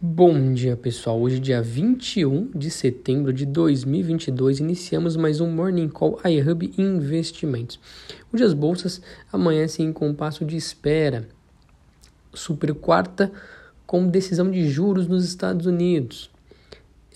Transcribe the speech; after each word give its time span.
Bom 0.00 0.54
dia, 0.54 0.76
pessoal. 0.76 1.20
Hoje, 1.20 1.40
dia 1.40 1.60
21 1.60 2.52
de 2.54 2.70
setembro 2.70 3.32
de 3.32 3.44
2022, 3.44 4.60
iniciamos 4.60 5.16
mais 5.16 5.40
um 5.40 5.50
Morning 5.50 5.88
Call 5.88 6.20
iHub 6.24 6.72
Investimentos. 6.78 7.80
Hoje 8.32 8.44
as 8.44 8.52
bolsas 8.52 9.02
amanhecem 9.32 9.86
em 9.86 9.92
compasso 9.92 10.44
de 10.44 10.56
espera. 10.56 11.28
Super 12.32 12.72
quarta 12.74 13.32
com 13.88 14.06
decisão 14.06 14.48
de 14.48 14.68
juros 14.68 15.08
nos 15.08 15.24
Estados 15.24 15.66
Unidos. 15.66 16.30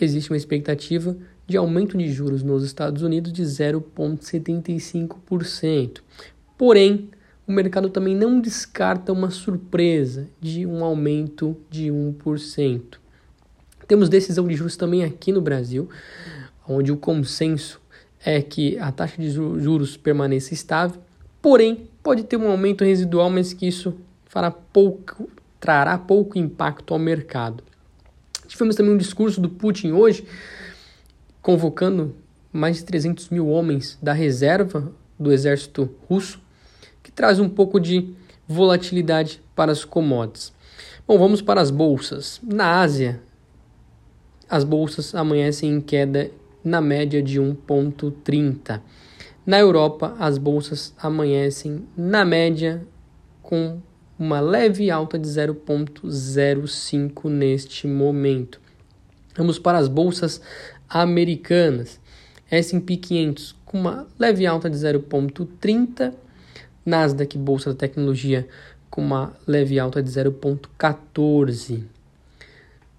Existe 0.00 0.32
uma 0.32 0.36
expectativa 0.36 1.16
de 1.46 1.56
aumento 1.56 1.96
de 1.96 2.10
juros 2.10 2.42
nos 2.42 2.64
Estados 2.64 3.04
Unidos 3.04 3.32
de 3.32 3.44
0,75%. 3.44 6.00
Porém, 6.58 7.08
o 7.46 7.52
mercado 7.52 7.90
também 7.90 8.14
não 8.14 8.40
descarta 8.40 9.12
uma 9.12 9.30
surpresa 9.30 10.28
de 10.40 10.64
um 10.66 10.84
aumento 10.84 11.56
de 11.70 11.88
1%. 11.88 12.98
Temos 13.86 14.08
decisão 14.08 14.46
de 14.46 14.54
juros 14.54 14.76
também 14.76 15.04
aqui 15.04 15.32
no 15.32 15.40
Brasil, 15.40 15.88
onde 16.68 16.92
o 16.92 16.96
consenso 16.96 17.80
é 18.24 18.40
que 18.40 18.78
a 18.78 18.92
taxa 18.92 19.20
de 19.20 19.30
juros 19.30 19.96
permaneça 19.96 20.54
estável, 20.54 21.02
porém 21.40 21.88
pode 22.02 22.22
ter 22.22 22.36
um 22.36 22.48
aumento 22.48 22.84
residual, 22.84 23.28
mas 23.28 23.52
que 23.52 23.66
isso 23.66 23.94
fará 24.26 24.50
pouco, 24.50 25.28
trará 25.58 25.98
pouco 25.98 26.38
impacto 26.38 26.94
ao 26.94 27.00
mercado. 27.00 27.64
Tivemos 28.46 28.76
também 28.76 28.92
um 28.92 28.98
discurso 28.98 29.40
do 29.40 29.48
Putin 29.48 29.92
hoje, 29.92 30.24
convocando 31.40 32.14
mais 32.52 32.76
de 32.76 32.84
300 32.84 33.30
mil 33.30 33.48
homens 33.48 33.98
da 34.00 34.12
reserva 34.12 34.92
do 35.18 35.32
exército 35.32 35.90
russo 36.08 36.41
que 37.02 37.10
traz 37.10 37.38
um 37.38 37.48
pouco 37.48 37.80
de 37.80 38.14
volatilidade 38.46 39.42
para 39.54 39.72
as 39.72 39.84
commodities. 39.84 40.52
Bom, 41.06 41.18
vamos 41.18 41.42
para 41.42 41.60
as 41.60 41.70
bolsas. 41.70 42.40
Na 42.42 42.80
Ásia, 42.80 43.20
as 44.48 44.64
bolsas 44.64 45.14
amanhecem 45.14 45.70
em 45.70 45.80
queda 45.80 46.30
na 46.64 46.80
média 46.80 47.22
de 47.22 47.40
1,30. 47.40 48.80
Na 49.44 49.58
Europa, 49.58 50.14
as 50.18 50.38
bolsas 50.38 50.94
amanhecem 50.96 51.86
na 51.96 52.24
média 52.24 52.86
com 53.42 53.80
uma 54.18 54.40
leve 54.40 54.90
alta 54.90 55.18
de 55.18 55.26
0,05 55.26 57.28
neste 57.28 57.88
momento. 57.88 58.60
Vamos 59.36 59.58
para 59.58 59.78
as 59.78 59.88
bolsas 59.88 60.40
americanas. 60.88 62.00
S&P 62.50 62.98
500 62.98 63.56
com 63.64 63.80
uma 63.80 64.06
leve 64.18 64.46
alta 64.46 64.68
de 64.68 64.76
0,30 64.76 66.12
Nasdaq, 66.84 67.38
Bolsa 67.38 67.70
da 67.70 67.76
Tecnologia, 67.76 68.48
com 68.90 69.00
uma 69.00 69.32
leve 69.46 69.78
alta 69.78 70.02
de 70.02 70.10
0,14. 70.10 71.84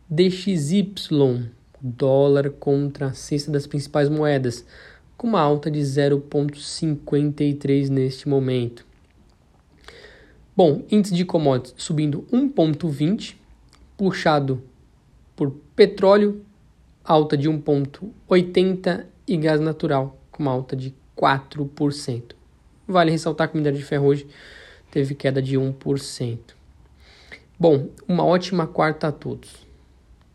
DXY, 0.09 1.51
dólar 1.81 2.49
contra 2.51 3.07
a 3.07 3.13
cesta 3.13 3.51
das 3.51 3.67
principais 3.67 4.07
moedas, 4.09 4.65
com 5.17 5.27
uma 5.27 5.41
alta 5.41 5.69
de 5.69 5.79
0,53 5.79 7.89
neste 7.89 8.29
momento. 8.29 8.85
Bom, 10.55 10.83
índice 10.89 11.15
de 11.15 11.25
commodities 11.25 11.73
subindo 11.77 12.25
1,20, 12.31 13.35
puxado 13.97 14.63
por 15.35 15.51
petróleo, 15.75 16.45
alta 17.03 17.35
de 17.35 17.49
1,80 17.49 19.05
e 19.27 19.35
gás 19.35 19.59
natural, 19.59 20.17
com 20.31 20.43
uma 20.43 20.51
alta 20.51 20.75
de 20.75 20.93
4%. 21.17 22.42
Vale 22.87 23.11
ressaltar 23.11 23.47
que 23.47 23.55
o 23.55 23.57
minério 23.57 23.79
de 23.79 23.85
ferro 23.85 24.07
hoje 24.07 24.27
teve 24.91 25.15
queda 25.15 25.41
de 25.41 25.57
1%. 25.57 26.39
Bom, 27.59 27.89
uma 28.07 28.25
ótima 28.25 28.67
quarta 28.67 29.07
a 29.07 29.11
todos. 29.11 29.62